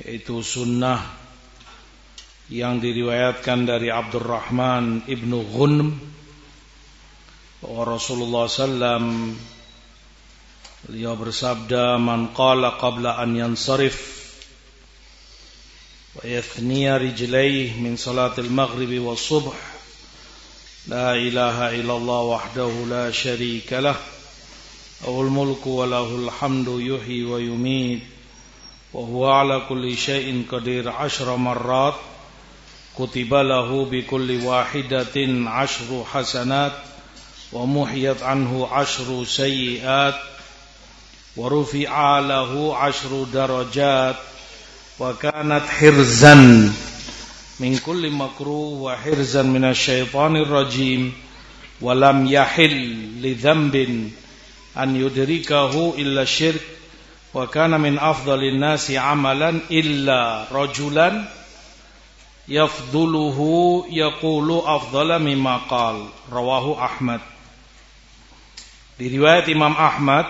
[0.00, 1.04] yaitu sunnah
[2.50, 5.94] yang diriwayatkan dari Abdurrahman ibnu Ghunm
[7.60, 9.36] bahwa Rasulullah sallam
[10.88, 14.00] beliau bersabda man qala qabla an yansarif
[16.16, 19.52] wa yathniya rijlayhi min salatil maghribi was subh
[20.88, 23.94] la ilaha illallah wahdahu la sharika lah
[25.04, 28.19] awul mulku wa lahul hamdu yuhyi wa yumiit
[28.92, 31.94] وهو على كل شيء قدير عشر مرات
[32.98, 35.16] كتب له بكل واحدة
[35.50, 36.72] عشر حسنات
[37.52, 40.14] ومحيت عنه عشر سيئات
[41.36, 44.16] ورفع له عشر درجات
[44.98, 46.34] وكانت حرزا
[47.60, 51.12] من كل مكروه وحرزا من الشيطان الرجيم
[51.80, 53.76] ولم يحل لذنب
[54.78, 56.60] أن يدركه إلا الشرك
[57.30, 61.26] wa kana min afdhalin nasi amalan illa rajulan
[62.50, 66.10] yafduluhu yaqulu afdhala mimma qal.
[66.26, 67.22] Rawahu Ahmad.
[68.98, 70.28] Di riwayat Imam Ahmad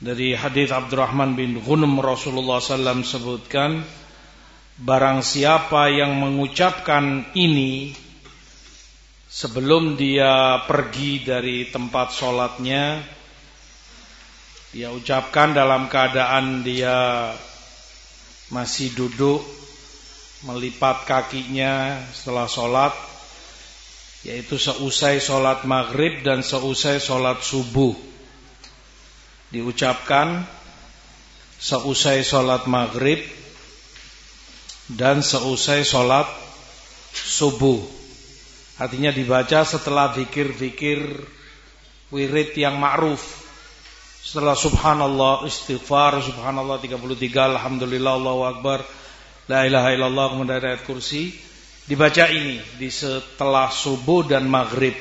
[0.00, 3.80] dari hadis Abdurrahman bin Ghunum Rasulullah SAW sebutkan
[4.76, 7.96] barang siapa yang mengucapkan ini
[9.24, 13.00] sebelum dia pergi dari tempat sholatnya
[14.76, 17.32] dia ucapkan dalam keadaan dia
[18.52, 19.40] masih duduk
[20.44, 22.92] melipat kakinya setelah sholat
[24.20, 27.96] yaitu seusai sholat maghrib dan seusai sholat subuh.
[29.48, 30.44] Diucapkan
[31.56, 33.24] seusai sholat maghrib
[34.92, 36.28] dan seusai sholat
[37.16, 37.80] subuh.
[38.76, 41.00] Artinya dibaca setelah zikir-zikir
[42.12, 43.45] wirid yang ma'ruf
[44.26, 48.82] setelah subhanallah istighfar subhanallah 33 alhamdulillah Allahu akbar
[49.46, 51.30] la ilaha illallah kemudian ayat kursi.
[51.86, 54.98] Dibaca ini di setelah subuh dan maghrib.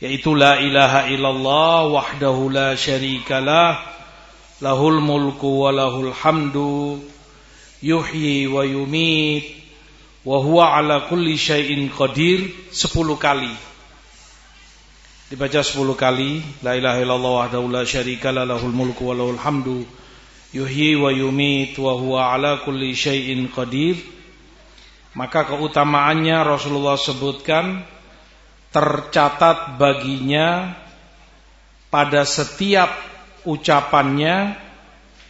[0.00, 3.76] Yaitu la ilaha illallah wahdahu la syarikalah
[4.64, 6.96] lahul mulku wa lahul hamdu
[7.84, 9.52] yuhyi wa yumit
[10.24, 12.72] wa huwa ala kulli syai'in qadir.
[12.72, 12.88] 10
[13.20, 13.52] kali
[15.32, 19.88] dibaca 10 kali la ilaha illallah wahdahu la syarika lahul mulku wa lahul hamdu
[20.52, 23.96] yuhyi wa yumit wa huwa ala kulli syai'in qadir.
[25.16, 27.80] Maka keutamaannya Rasulullah sebutkan
[28.76, 30.76] tercatat baginya
[31.88, 32.92] pada setiap
[33.48, 34.52] ucapannya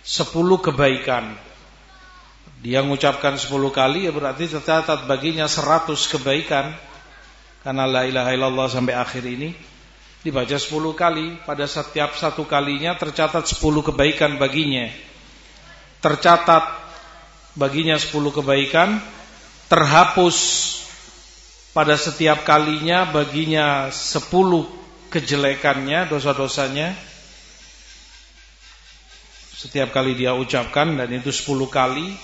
[0.02, 1.30] 10 kebaikan.
[2.58, 6.74] Dia mengucapkan 10 kali ya berarti tercatat baginya 100 kebaikan.
[7.62, 9.72] Karena la ilaha illallah sampai akhir ini
[10.22, 13.59] dibaca 10 kali pada setiap satu kalinya tercatat 10
[13.91, 14.87] kebaikan baginya.
[15.99, 16.62] Tercatat
[17.59, 19.03] baginya 10 kebaikan
[19.66, 20.38] terhapus
[21.75, 24.22] pada setiap kalinya baginya 10
[25.11, 26.94] kejelekannya dosa-dosanya.
[29.59, 32.15] Setiap kali dia ucapkan dan itu 10 kali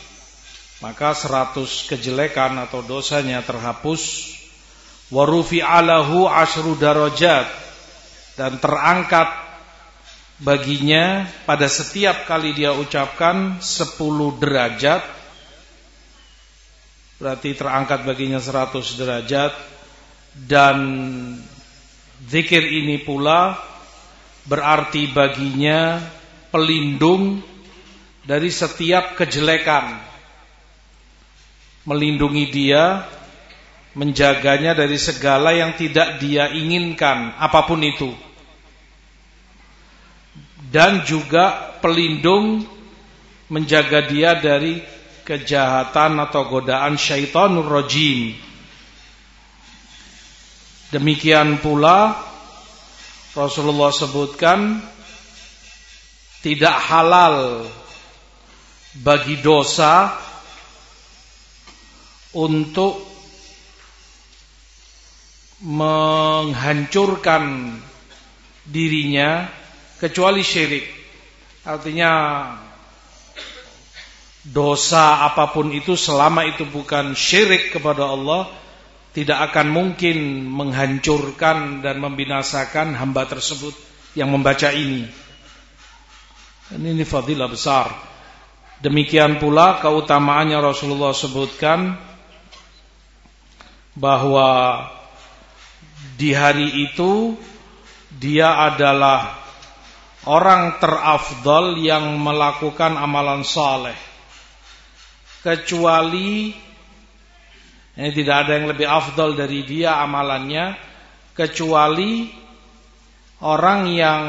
[0.79, 4.35] maka 100 kejelekan atau dosanya terhapus.
[5.11, 7.68] Warufi alahu asru darajat
[8.39, 9.27] dan terangkat
[10.39, 13.99] baginya pada setiap kali dia ucapkan 10
[14.39, 15.03] derajat
[17.19, 19.53] berarti terangkat baginya 100 derajat
[20.47, 20.79] dan
[22.31, 23.59] zikir ini pula
[24.47, 25.99] berarti baginya
[26.55, 27.43] pelindung
[28.23, 29.99] dari setiap kejelekan.
[31.89, 33.09] Melindungi dia
[33.97, 38.13] menjaganya dari segala yang tidak dia inginkan apa pun itu
[40.69, 42.65] dan juga pelindung
[43.49, 44.81] menjaga dia dari
[45.25, 48.33] kejahatan atau godaan syaitanur rajim.
[50.89, 52.17] Demikian pula
[53.37, 54.81] Rasulullah sebutkan
[56.41, 57.69] tidak halal
[59.05, 60.17] bagi dosa
[62.33, 63.05] untuk
[65.61, 67.77] menghancurkan
[68.65, 69.58] dirinya
[69.99, 70.87] kecuali syirik.
[71.67, 72.11] Artinya
[74.47, 78.49] dosa apa pun itu selama itu bukan syirik kepada Allah
[79.13, 83.75] tidak akan mungkin menghancurkan dan membinasakan hamba tersebut
[84.15, 85.11] yang membaca ini.
[86.69, 87.91] Dan ini fadilah besar.
[88.79, 91.99] Demikian pula keutamaannya Rasulullah sebutkan
[93.99, 94.87] bahwa
[96.15, 97.35] di hari itu
[98.15, 99.48] dia adalah
[100.29, 103.97] orang terafdal yang melakukan amalan saleh
[105.41, 106.53] kecuali
[107.99, 110.79] ini tidak ada yang lebih afdal dari dia amalannya
[111.35, 112.31] kecuali
[113.43, 114.23] orang yang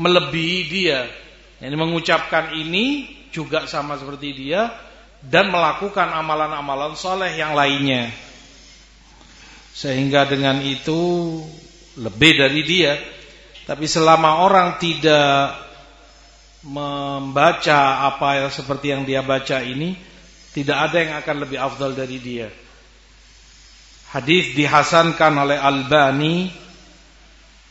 [0.00, 1.04] melebihi dia.
[1.60, 4.72] Ini mengucapkan ini juga sama seperti dia
[5.20, 8.08] dan melakukan amalan-amalan soleh yang lainnya.
[9.76, 11.40] Sehingga dengan itu
[12.00, 12.96] lebih dari dia.
[13.64, 15.56] Tapi selama orang tidak
[16.64, 19.96] membaca apa yang seperti yang dia baca ini,
[20.52, 22.48] tidak ada yang akan lebih afdal dari dia.
[24.12, 26.46] Hadis dihasankan oleh Albani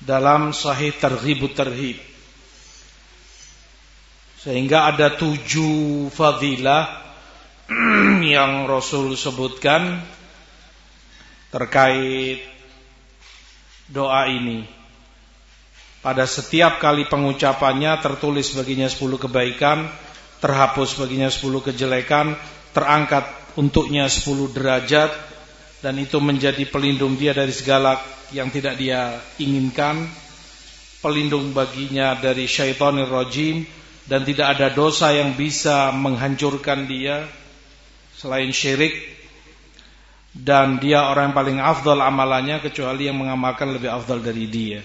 [0.02, 1.98] dalam Sahih Targhib Tarhib.
[4.44, 7.00] Sehingga ada tujuh fadilah
[8.36, 10.04] yang Rasul sebutkan
[11.48, 12.44] terkait
[13.88, 14.83] doa ini.
[16.04, 19.88] Pada setiap kali pengucapannya tertulis baginya sepuluh kebaikan,
[20.44, 22.36] terhapus baginya sepuluh kejelekan,
[22.76, 23.24] terangkat
[23.56, 25.16] untuknya sepuluh derajat,
[25.80, 28.04] dan itu menjadi pelindung dia dari segala
[28.36, 30.04] yang tidak dia inginkan,
[31.00, 33.64] pelindung baginya dari syaitanir rajim,
[34.04, 37.32] dan tidak ada dosa yang bisa menghancurkan dia
[38.20, 38.92] selain syirik.
[40.36, 44.84] Dan dia orang yang paling afdal amalannya kecuali yang mengamalkan lebih afdal dari dia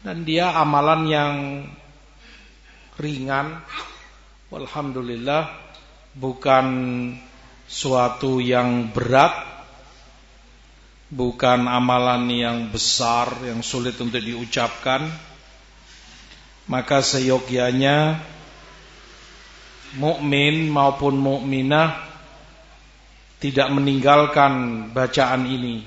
[0.00, 1.34] dan dia amalan yang
[2.96, 3.60] ringan.
[4.48, 5.52] Walhamdulillah
[6.16, 6.66] bukan
[7.68, 9.48] suatu yang berat.
[11.10, 15.10] Bukan amalan yang besar yang sulit untuk diucapkan.
[16.70, 18.22] Maka seyogyanya
[19.98, 21.98] mukmin maupun mukminah
[23.42, 25.82] tidak meninggalkan bacaan ini.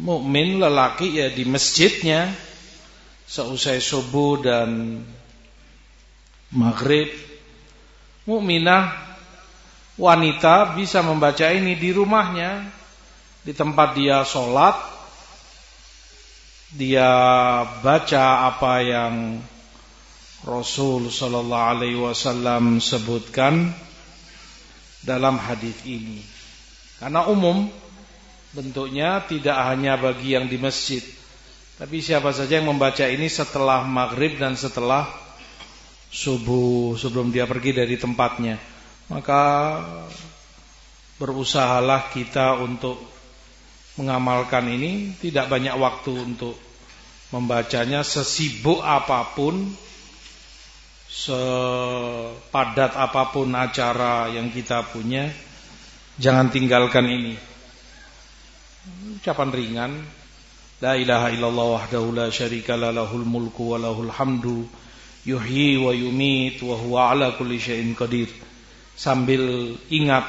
[0.00, 2.32] Mukmin lelaki ya di masjidnya
[3.28, 5.00] seusai subuh dan
[6.48, 7.12] maghrib.
[8.24, 8.96] Mukminah
[10.00, 12.64] wanita bisa membaca ini di rumahnya,
[13.44, 14.76] di tempat dia sholat
[16.70, 17.10] dia
[17.82, 19.42] baca apa yang
[20.46, 23.74] Rasul sallallahu alaihi wasallam sebutkan
[25.02, 26.22] dalam hadis ini.
[27.02, 27.68] Karena umum
[28.50, 31.02] bentuknya tidak hanya bagi yang di masjid,
[31.80, 35.08] tapi siapa saja yang membaca ini setelah maghrib dan setelah
[36.12, 38.60] subuh sebelum dia pergi dari tempatnya.
[39.08, 39.42] Maka
[41.16, 43.00] berusahalah kita untuk
[43.96, 45.16] mengamalkan ini.
[45.16, 46.52] Tidak banyak waktu untuk
[47.32, 49.72] membacanya sesibuk apa pun
[51.08, 55.32] sepadat apa pun acara yang kita punya.
[56.20, 57.49] Jangan tinggalkan ini
[59.20, 59.92] ucapan ringan.
[60.80, 64.64] La ilaha illallah wahdahu la syarika lahul mulku wa lahul hamdu.
[65.28, 68.32] Yuhyi wa yumit wa huwa ala kulli syai'in qadir.
[68.96, 70.24] Sambil ingat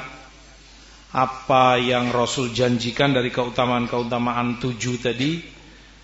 [1.12, 5.44] apa yang Rasul janjikan dari keutamaan-keutamaan tujuh tadi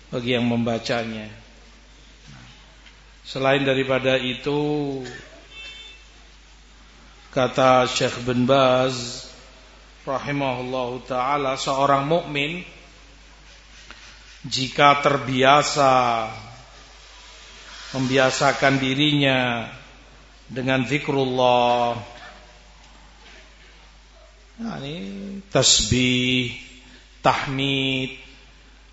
[0.08, 1.28] bagi yang membacanya.
[3.28, 5.00] Selain daripada itu
[7.28, 9.27] kata Syekh bin Baz
[10.08, 12.64] rahimahullahu taala seorang mukmin
[14.48, 16.26] jika terbiasa
[17.92, 19.68] membiasakan dirinya
[20.48, 22.00] dengan zikrullah
[24.58, 26.50] Nah, ini tasbih,
[27.22, 28.18] tahmid,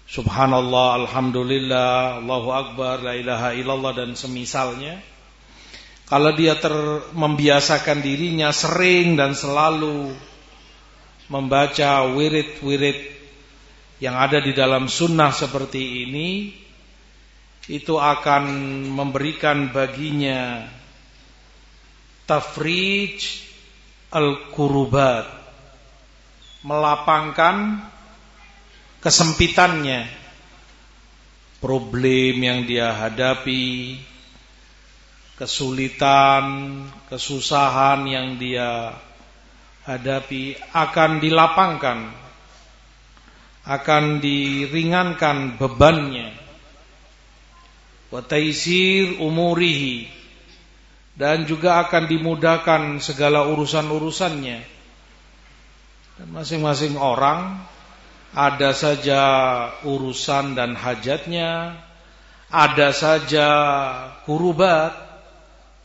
[0.05, 5.01] subhanallah, alhamdulillah, Allahu akbar, la ilaha illallah dan semisalnya.
[6.05, 6.69] Kalau dia ter
[7.17, 10.13] membiasakan dirinya sering dan selalu
[11.27, 13.15] membaca wirid-wirid
[14.03, 16.51] yang ada di dalam sunnah seperti ini,
[17.65, 18.45] itu akan
[18.93, 20.69] memberikan baginya
[22.29, 23.17] tafrij
[24.13, 25.25] al-kurubat
[26.65, 27.81] melapangkan
[29.01, 30.25] kesempitannya.
[31.61, 33.97] Problem yang dia hadapi
[35.35, 36.45] kesulitan
[37.09, 38.93] kesusahan yang dia
[39.85, 42.25] hadapi akan dilapangkan
[43.65, 46.37] akan diringankan bebannya.
[48.13, 50.07] Wa taisir umurihi
[51.17, 54.59] dan juga akan dimudahkan segala urusan-urusannya.
[56.15, 57.59] Dan masing-masing orang
[58.31, 59.21] ada saja
[59.83, 61.75] urusan dan hajatnya,
[62.47, 63.49] ada saja
[64.23, 64.95] kurubat,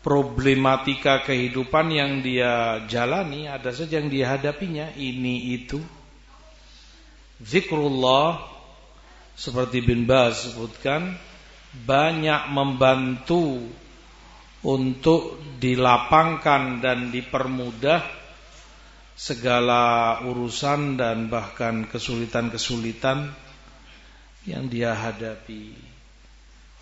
[0.01, 5.81] problematika kehidupan yang dia jalani, ada saja yang dihadapinya, ini itu.
[7.41, 8.41] Zikrullah
[9.37, 11.17] seperti bin Baz sebutkan
[11.73, 13.65] banyak membantu
[14.61, 18.05] untuk dilapangkan dan dipermudah
[19.17, 23.33] segala urusan dan bahkan kesulitan-kesulitan
[24.49, 25.77] yang dia hadapi.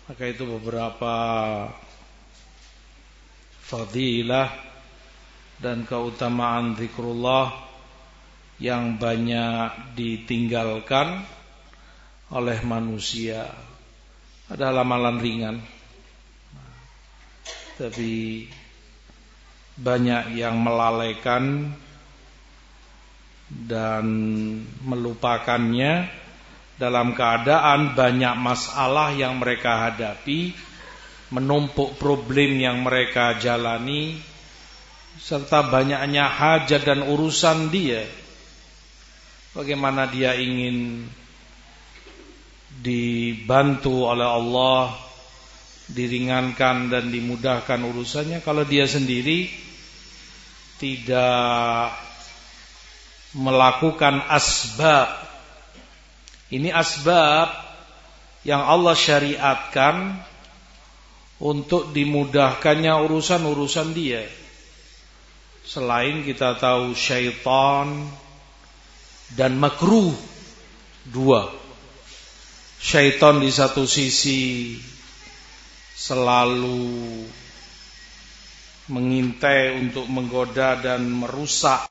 [0.07, 1.15] Maka itu beberapa
[3.69, 4.49] fadilah
[5.61, 7.53] dan keutamaan zikrullah
[8.57, 11.21] yang banyak ditinggalkan
[12.33, 13.45] oleh manusia.
[14.49, 15.57] Adalah amalan ringan.
[17.77, 18.43] Tapi
[19.77, 21.71] banyak yang melalaikan
[23.47, 24.05] dan
[24.83, 26.17] melupakannya.
[26.79, 30.55] Dalam keadaan banyak masalah yang mereka hadapi,
[31.29, 34.17] menumpuk problem yang mereka jalani,
[35.21, 38.05] serta banyaknya hajat dan urusan dia.
[39.53, 41.09] Bagaimana dia ingin
[42.79, 44.93] dibantu oleh Allah
[45.89, 49.49] diringankan dan dimudahkan urusannya kalau dia sendiri
[50.77, 51.97] tidak
[53.33, 55.09] melakukan asbab
[56.53, 57.49] ini asbab
[58.45, 60.17] yang Allah syariatkan
[61.39, 64.27] untuk dimudahkannya urusan-urusan dia.
[65.63, 67.87] Selain kita tahu syaitan
[69.39, 70.11] dan makruh
[71.07, 71.47] dua.
[72.79, 74.75] Syaitan di satu sisi
[75.95, 77.27] selalu
[78.89, 81.85] mengintai untuk menggoda dan merusak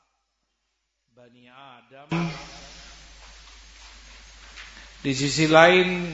[1.15, 2.09] Bani Adam.
[4.99, 6.11] Di sisi lain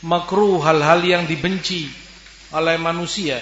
[0.00, 2.07] makruh hal-hal yang dibenci
[2.54, 3.40] oleh manusia.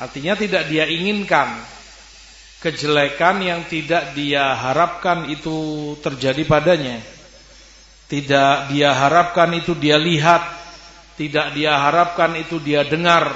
[0.00, 1.60] Artinya tidak dia inginkan
[2.60, 6.98] kejelekan yang tidak dia harapkan itu terjadi padanya.
[8.10, 10.60] Tidak dia harapkan itu dia lihat
[11.20, 13.28] tidak dia harapkan itu dia dengar,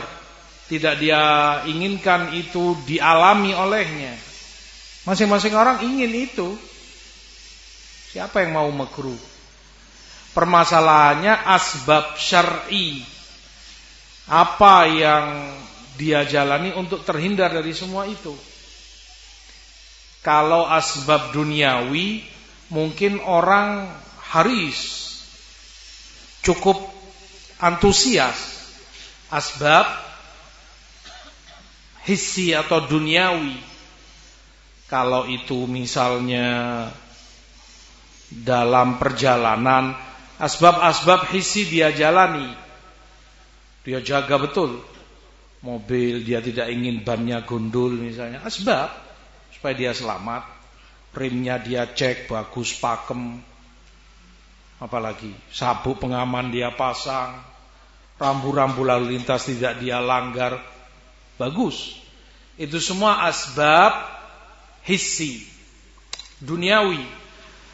[0.72, 1.20] tidak dia
[1.68, 4.16] inginkan itu dialami olehnya.
[5.04, 6.56] Masing-masing orang ingin itu.
[8.08, 9.20] Siapa yang mau makruh?
[10.32, 13.04] Permasalahannya asbab syar'i.
[14.24, 15.52] Apa yang
[16.00, 18.32] dia jalani untuk terhindar dari semua itu?
[20.24, 22.24] Kalau asbab duniawi,
[22.72, 23.92] mungkin orang
[24.32, 25.12] haris
[26.40, 26.80] cukup
[27.60, 28.56] antusias.
[29.28, 29.84] Asbab
[32.08, 33.60] hissi atau duniawi.
[34.88, 36.88] Kalau itu misalnya
[38.32, 39.92] dalam perjalanan
[40.40, 42.63] asbab-asbab hissi dia jalani
[43.84, 44.80] dia jaga betul
[45.60, 48.90] mobil dia tidak ingin bannya gundul misalnya asbab
[49.52, 50.44] supaya dia selamat
[51.14, 53.38] rimnya dia cek bagus pakem
[54.82, 57.54] apalagi sabuk pengaman dia pasang
[58.18, 60.58] rambu-rambu lalu lintas tidak dia langgar.
[61.34, 61.98] Bagus.
[62.54, 64.06] Itu semua asbab
[64.86, 65.42] hissi,
[66.38, 67.02] duniawi.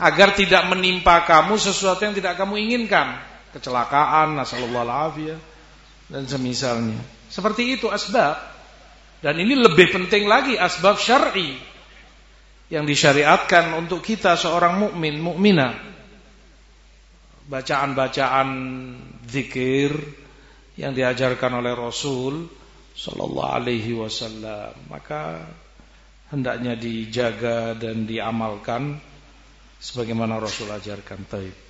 [0.01, 3.21] Agar tidak menimpa kamu sesuatu yang tidak kamu inginkan.
[3.53, 5.37] Kecelakaan, nasallallahu alaihi
[6.11, 6.99] dan semisalnya.
[7.31, 8.37] Seperti itu asbab.
[9.21, 11.53] Dan ini lebih penting lagi asbab syar'i
[12.73, 15.77] yang disyariatkan untuk kita seorang mukmin, mukminah.
[17.51, 18.49] Bacaan-bacaan
[19.29, 19.93] zikir,
[20.81, 22.49] yang diajarkan oleh Rasul
[22.97, 25.45] sallallahu alaihi wasallam maka
[26.33, 28.97] hendaknya dijaga dan diamalkan
[29.77, 31.70] sebagaimana Rasul ajarkan taib